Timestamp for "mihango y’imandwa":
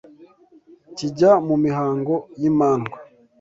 1.63-2.97